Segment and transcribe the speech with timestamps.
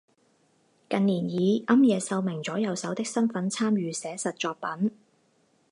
[0.89, 4.89] 近年以庵野秀明左右手的身份参与写实作品。